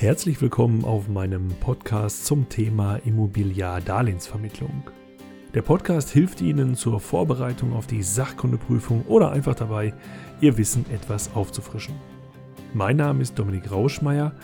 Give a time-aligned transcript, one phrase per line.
[0.00, 4.84] Herzlich willkommen auf meinem Podcast zum Thema Immobiliardarlehensvermittlung.
[5.54, 9.92] Der Podcast hilft Ihnen zur Vorbereitung auf die Sachkundeprüfung oder einfach dabei,
[10.40, 11.96] Ihr Wissen etwas aufzufrischen.
[12.74, 14.36] Mein Name ist Dominik Rauschmeier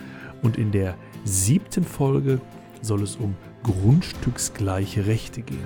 [0.42, 2.40] und in der siebten Folge
[2.82, 5.62] soll es um grundstücksgleiche Rechte gehen.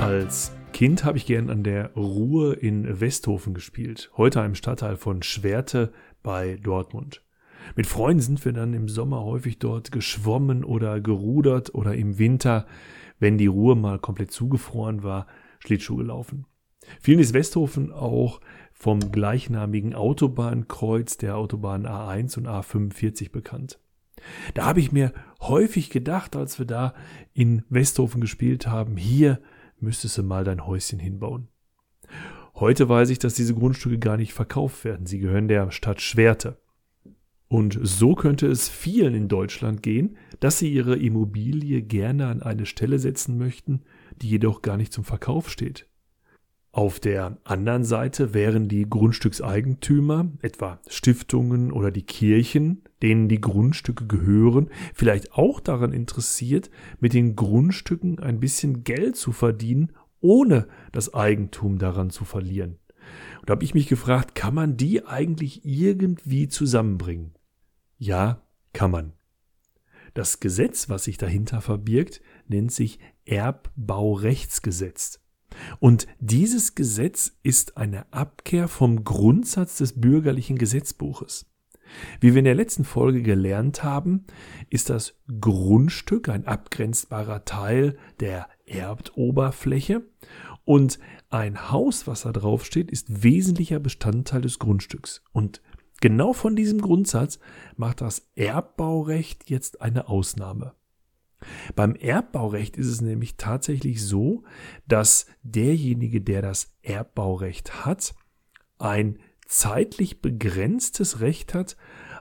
[0.00, 5.24] Als Kind habe ich gern an der Ruhr in Westhofen gespielt, heute einem Stadtteil von
[5.24, 7.24] Schwerte bei Dortmund.
[7.74, 12.64] Mit Freunden sind wir dann im Sommer häufig dort geschwommen oder gerudert oder im Winter,
[13.18, 15.26] wenn die Ruhr mal komplett zugefroren war,
[15.58, 16.46] Schlittschuh gelaufen.
[17.00, 18.40] Vielen ist Westhofen auch
[18.72, 23.80] vom gleichnamigen Autobahnkreuz der Autobahn A1 und A45 bekannt.
[24.54, 26.94] Da habe ich mir häufig gedacht, als wir da
[27.34, 29.40] in Westhofen gespielt haben, hier
[29.80, 31.48] müsstest du mal dein Häuschen hinbauen.
[32.54, 35.06] Heute weiß ich, dass diese Grundstücke gar nicht verkauft werden.
[35.06, 36.60] Sie gehören der Stadt Schwerte.
[37.48, 42.66] Und so könnte es vielen in Deutschland gehen, dass sie ihre Immobilie gerne an eine
[42.66, 43.82] Stelle setzen möchten,
[44.20, 45.87] die jedoch gar nicht zum Verkauf steht.
[46.78, 54.06] Auf der anderen Seite wären die Grundstückseigentümer, etwa Stiftungen oder die Kirchen, denen die Grundstücke
[54.06, 56.70] gehören, vielleicht auch daran interessiert,
[57.00, 62.78] mit den Grundstücken ein bisschen Geld zu verdienen, ohne das Eigentum daran zu verlieren.
[63.40, 67.34] Und da habe ich mich gefragt, kann man die eigentlich irgendwie zusammenbringen?
[67.96, 68.40] Ja,
[68.72, 69.14] kann man.
[70.14, 75.18] Das Gesetz, was sich dahinter verbirgt, nennt sich Erbbaurechtsgesetz.
[75.80, 81.46] Und dieses Gesetz ist eine Abkehr vom Grundsatz des bürgerlichen Gesetzbuches.
[82.20, 84.26] Wie wir in der letzten Folge gelernt haben,
[84.68, 90.02] ist das Grundstück ein abgrenzbarer Teil der Erbtoberfläche
[90.64, 90.98] und
[91.30, 95.22] ein Haus, was da drauf steht, ist wesentlicher Bestandteil des Grundstücks.
[95.32, 95.62] Und
[96.00, 97.38] genau von diesem Grundsatz
[97.76, 100.74] macht das Erbbaurecht jetzt eine Ausnahme.
[101.76, 104.44] Beim Erbbaurecht ist es nämlich tatsächlich so,
[104.86, 108.14] dass derjenige, der das Erbbaurecht hat,
[108.78, 111.76] ein zeitlich begrenztes Recht hat,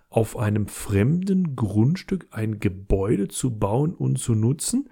[0.09, 4.89] auf einem fremden Grundstück ein Gebäude zu bauen und zu nutzen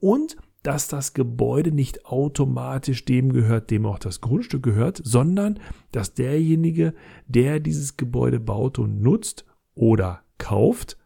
[0.00, 5.60] und dass das Gebäude nicht automatisch dem gehört, dem auch das Grundstück gehört, sondern
[5.92, 6.94] dass derjenige,
[7.26, 9.44] der dieses Gebäude baut und nutzt
[9.74, 10.96] oder kauft,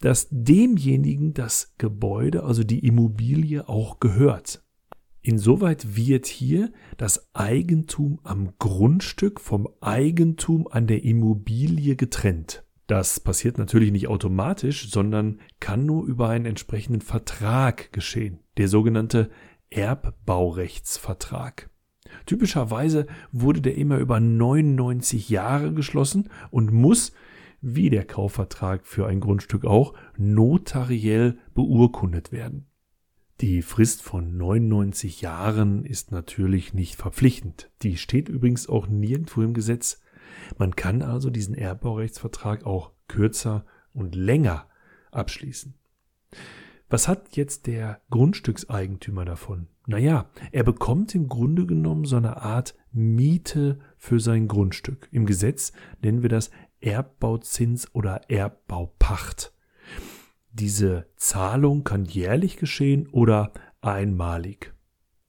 [0.00, 4.62] dass demjenigen das Gebäude, also die Immobilie auch gehört.
[5.22, 12.64] Insoweit wird hier das Eigentum am Grundstück vom Eigentum an der Immobilie getrennt.
[12.86, 19.30] Das passiert natürlich nicht automatisch, sondern kann nur über einen entsprechenden Vertrag geschehen, der sogenannte
[19.70, 21.68] Erbbaurechtsvertrag.
[22.26, 27.12] Typischerweise wurde der immer über 99 Jahre geschlossen und muss
[27.74, 32.66] wie der Kaufvertrag für ein Grundstück auch, notariell beurkundet werden.
[33.40, 37.70] Die Frist von 99 Jahren ist natürlich nicht verpflichtend.
[37.82, 40.00] Die steht übrigens auch nirgendwo im Gesetz.
[40.58, 44.68] Man kann also diesen Erbbaurechtsvertrag auch kürzer und länger
[45.10, 45.74] abschließen.
[46.88, 49.66] Was hat jetzt der Grundstückseigentümer davon?
[49.86, 55.08] Naja, er bekommt im Grunde genommen so eine Art Miete für sein Grundstück.
[55.10, 55.72] Im Gesetz
[56.02, 56.50] nennen wir das
[56.80, 59.52] Erbbauzins oder Erbbaupacht.
[60.52, 64.74] Diese Zahlung kann jährlich geschehen oder einmalig.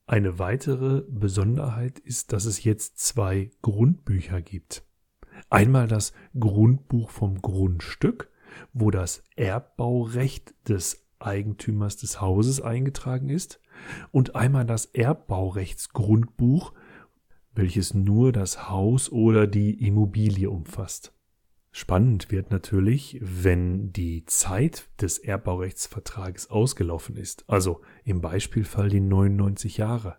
[0.06, 4.86] Eine weitere Besonderheit ist, dass es jetzt zwei Grundbücher gibt.
[5.50, 8.31] Einmal das Grundbuch vom Grundstück,
[8.72, 13.59] wo das Erbbaurecht des Eigentümers des Hauses eingetragen ist,
[14.12, 16.74] und einmal das Erbbaurechtsgrundbuch,
[17.53, 21.13] welches nur das Haus oder die Immobilie umfasst.
[21.72, 29.78] Spannend wird natürlich, wenn die Zeit des Erbbaurechtsvertrages ausgelaufen ist, also im Beispielfall die 99
[29.78, 30.18] Jahre.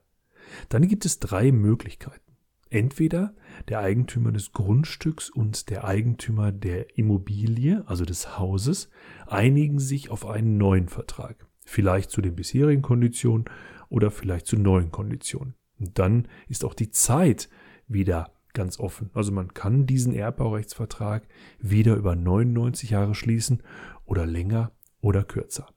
[0.69, 2.29] Dann gibt es drei Möglichkeiten.
[2.71, 3.35] Entweder
[3.69, 8.91] der Eigentümer des Grundstücks und der Eigentümer der Immobilie, also des Hauses,
[9.27, 13.47] einigen sich auf einen neuen Vertrag, vielleicht zu den bisherigen Konditionen
[13.89, 15.55] oder vielleicht zu neuen Konditionen.
[15.81, 17.49] Und dann ist auch die Zeit
[17.87, 19.09] wieder ganz offen.
[19.15, 21.29] Also man kann diesen Erbbaurechtsvertrag
[21.61, 23.63] wieder über 99 Jahre schließen
[24.05, 25.69] oder länger oder kürzer.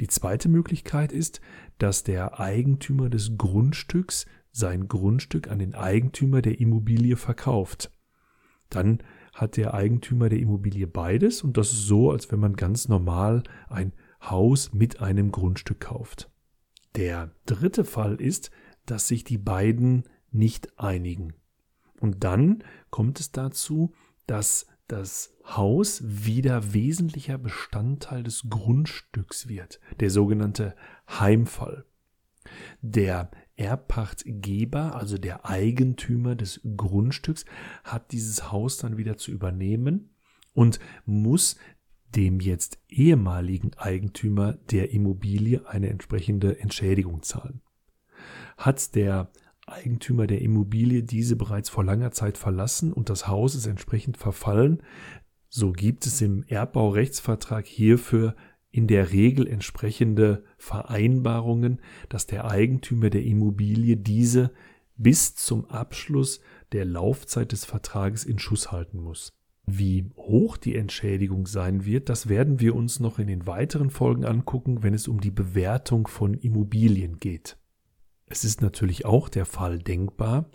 [0.00, 1.40] Die zweite Möglichkeit ist,
[1.78, 7.92] dass der Eigentümer des Grundstücks sein Grundstück an den Eigentümer der Immobilie verkauft.
[8.68, 8.98] Dann
[9.32, 13.44] hat der Eigentümer der Immobilie beides und das ist so, als wenn man ganz normal
[13.68, 16.32] ein Haus mit einem Grundstück kauft.
[16.96, 18.50] Der dritte Fall ist,
[18.86, 20.02] dass sich die beiden
[20.32, 21.34] nicht einigen.
[22.00, 23.92] Und dann kommt es dazu,
[24.26, 30.76] dass das Haus wieder wesentlicher Bestandteil des Grundstücks wird, der sogenannte
[31.08, 31.84] Heimfall.
[32.80, 37.44] Der Erbpachtgeber, also der Eigentümer des Grundstücks,
[37.82, 40.10] hat dieses Haus dann wieder zu übernehmen
[40.52, 41.56] und muss
[42.14, 47.60] dem jetzt ehemaligen Eigentümer der Immobilie eine entsprechende Entschädigung zahlen.
[48.56, 49.30] Hat der
[49.66, 54.82] Eigentümer der Immobilie diese bereits vor langer Zeit verlassen und das Haus ist entsprechend verfallen,
[55.48, 58.36] so gibt es im Erbbaurechtsvertrag hierfür
[58.70, 64.52] in der Regel entsprechende Vereinbarungen, dass der Eigentümer der Immobilie diese
[64.96, 66.40] bis zum Abschluss
[66.72, 69.32] der Laufzeit des Vertrages in Schuss halten muss.
[69.66, 74.24] Wie hoch die Entschädigung sein wird, das werden wir uns noch in den weiteren Folgen
[74.24, 77.56] angucken, wenn es um die Bewertung von Immobilien geht.
[78.26, 80.50] Es ist natürlich auch der Fall denkbar,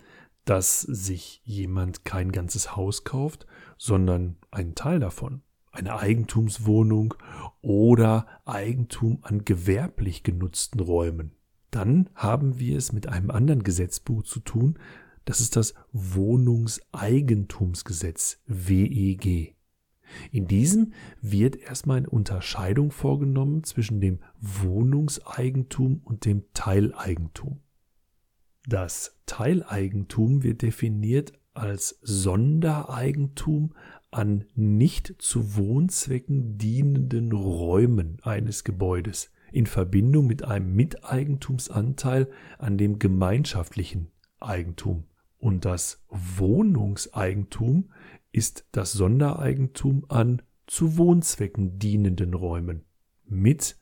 [0.45, 3.47] dass sich jemand kein ganzes Haus kauft,
[3.77, 5.41] sondern einen Teil davon,
[5.71, 7.15] eine Eigentumswohnung
[7.61, 11.31] oder Eigentum an gewerblich genutzten Räumen.
[11.69, 14.77] Dann haben wir es mit einem anderen Gesetzbuch zu tun,
[15.25, 19.55] das ist das Wohnungseigentumsgesetz WEG.
[20.31, 27.59] In diesem wird erstmal eine Unterscheidung vorgenommen zwischen dem Wohnungseigentum und dem Teileigentum.
[28.67, 33.73] Das Teileigentum wird definiert als Sondereigentum
[34.11, 42.99] an nicht zu Wohnzwecken dienenden Räumen eines Gebäudes in Verbindung mit einem Miteigentumsanteil an dem
[42.99, 45.05] gemeinschaftlichen Eigentum.
[45.37, 47.89] Und das Wohnungseigentum
[48.31, 52.85] ist das Sondereigentum an zu Wohnzwecken dienenden Räumen
[53.25, 53.77] mit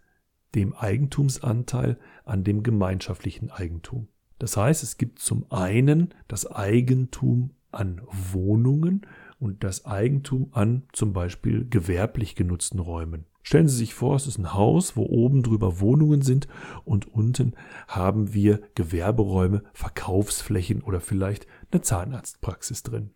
[0.56, 4.08] dem Eigentumsanteil an dem gemeinschaftlichen Eigentum.
[4.40, 9.06] Das heißt, es gibt zum einen das Eigentum an Wohnungen
[9.40, 13.26] und das Eigentum an zum Beispiel gewerblich genutzten Räumen.
[13.42, 16.48] Stellen Sie sich vor, es ist ein Haus, wo oben drüber Wohnungen sind
[16.84, 17.54] und unten
[17.88, 23.12] haben wir Gewerberäume, Verkaufsflächen oder vielleicht eine Zahnarztpraxis drin.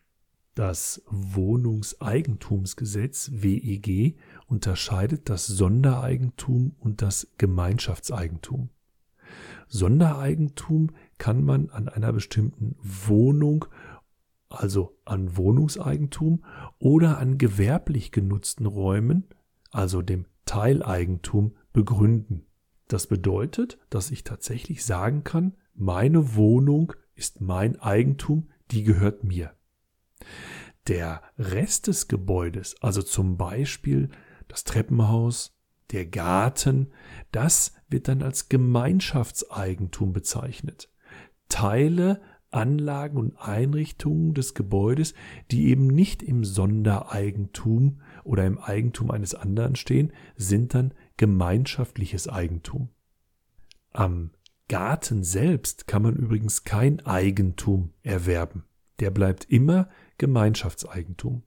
[0.55, 4.15] Das Wohnungseigentumsgesetz WEG
[4.45, 8.69] unterscheidet das Sondereigentum und das Gemeinschaftseigentum.
[9.67, 13.65] Sondereigentum kann man an einer bestimmten Wohnung,
[14.49, 16.45] also an Wohnungseigentum
[16.77, 19.25] oder an gewerblich genutzten Räumen,
[19.71, 22.45] also dem Teileigentum, begründen.
[22.87, 29.55] Das bedeutet, dass ich tatsächlich sagen kann, meine Wohnung ist mein Eigentum, die gehört mir.
[30.87, 34.09] Der Rest des Gebäudes, also zum Beispiel
[34.47, 35.57] das Treppenhaus,
[35.91, 36.91] der Garten,
[37.31, 40.89] das wird dann als Gemeinschaftseigentum bezeichnet.
[41.49, 42.21] Teile,
[42.51, 45.13] Anlagen und Einrichtungen des Gebäudes,
[45.51, 52.89] die eben nicht im Sondereigentum oder im Eigentum eines anderen stehen, sind dann gemeinschaftliches Eigentum.
[53.91, 54.31] Am
[54.67, 58.65] Garten selbst kann man übrigens kein Eigentum erwerben.
[58.99, 61.43] Der bleibt immer Gemeinschaftseigentum.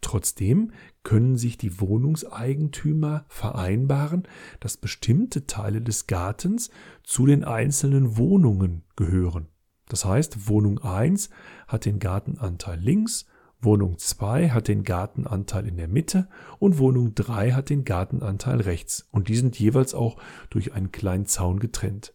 [0.00, 0.72] Trotzdem
[1.02, 4.28] können sich die Wohnungseigentümer vereinbaren,
[4.60, 6.70] dass bestimmte Teile des Gartens
[7.02, 9.48] zu den einzelnen Wohnungen gehören.
[9.88, 11.30] Das heißt, Wohnung 1
[11.68, 13.26] hat den Gartenanteil links,
[13.60, 16.28] Wohnung 2 hat den Gartenanteil in der Mitte
[16.58, 19.08] und Wohnung 3 hat den Gartenanteil rechts.
[19.10, 22.14] Und die sind jeweils auch durch einen kleinen Zaun getrennt.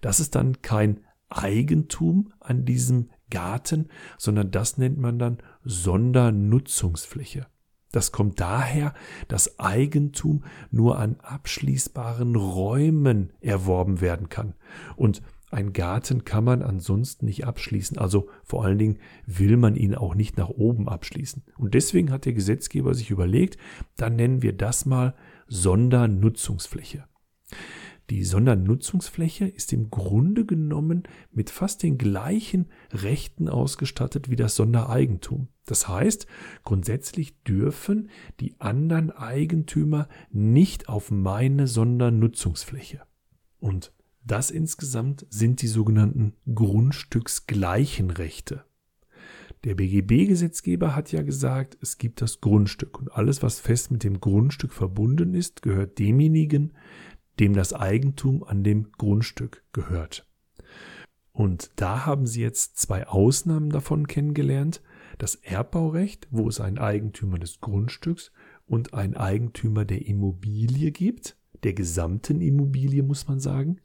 [0.00, 7.46] Das ist dann kein Eigentum an diesem Garten, sondern das nennt man dann Sondernutzungsfläche.
[7.90, 8.92] Das kommt daher,
[9.28, 14.54] dass Eigentum nur an abschließbaren Räumen erworben werden kann.
[14.96, 17.96] Und ein Garten kann man ansonsten nicht abschließen.
[17.96, 21.42] Also vor allen Dingen will man ihn auch nicht nach oben abschließen.
[21.56, 23.56] Und deswegen hat der Gesetzgeber sich überlegt,
[23.96, 25.14] dann nennen wir das mal
[25.46, 27.04] Sondernutzungsfläche.
[28.10, 35.48] Die Sondernutzungsfläche ist im Grunde genommen mit fast den gleichen Rechten ausgestattet wie das Sondereigentum.
[35.66, 36.26] Das heißt,
[36.64, 38.08] grundsätzlich dürfen
[38.40, 43.02] die anderen Eigentümer nicht auf meine Sondernutzungsfläche.
[43.60, 43.92] Und
[44.24, 48.64] das insgesamt sind die sogenannten grundstücksgleichen Rechte.
[49.64, 54.20] Der BGB-Gesetzgeber hat ja gesagt, es gibt das Grundstück und alles, was fest mit dem
[54.20, 56.74] Grundstück verbunden ist, gehört demjenigen,
[57.38, 60.26] dem das Eigentum an dem Grundstück gehört.
[61.32, 64.82] Und da haben Sie jetzt zwei Ausnahmen davon kennengelernt.
[65.18, 68.32] Das Erbbaurecht, wo es einen Eigentümer des Grundstücks
[68.66, 73.80] und einen Eigentümer der Immobilie gibt, der gesamten Immobilie muss man sagen,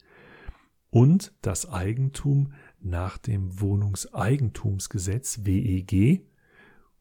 [0.89, 6.23] und das Eigentum nach dem Wohnungseigentumsgesetz WEG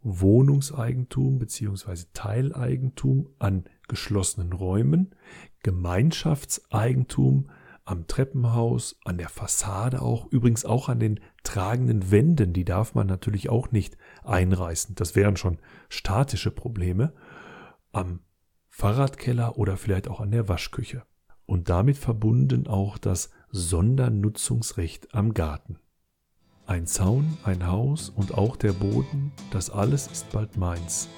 [0.02, 2.04] Wohnungseigentum bzw.
[2.12, 5.14] Teileigentum an geschlossenen Räumen,
[5.62, 7.50] Gemeinschaftseigentum
[7.84, 13.06] am Treppenhaus, an der Fassade auch, übrigens auch an den tragenden Wänden, die darf man
[13.06, 14.94] natürlich auch nicht einreißen.
[14.94, 15.58] Das wären schon
[15.88, 17.12] statische Probleme.
[17.90, 18.20] Am
[18.68, 21.02] Fahrradkeller oder vielleicht auch an der Waschküche.
[21.44, 25.78] Und damit verbunden auch das Sondernutzungsrecht am Garten.
[26.66, 31.08] Ein Zaun, ein Haus und auch der Boden, das alles ist bald meins.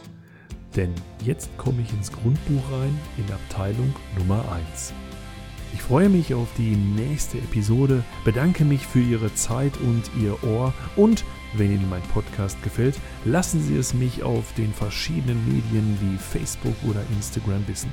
[0.76, 0.92] Denn
[1.24, 4.92] jetzt komme ich ins Grundbuch rein in Abteilung Nummer 1.
[5.72, 10.72] Ich freue mich auf die nächste Episode, bedanke mich für Ihre Zeit und Ihr Ohr
[10.94, 16.16] und wenn Ihnen mein Podcast gefällt, lassen Sie es mich auf den verschiedenen Medien wie
[16.16, 17.92] Facebook oder Instagram wissen.